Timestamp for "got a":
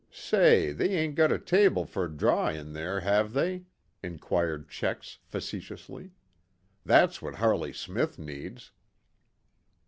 1.13-1.37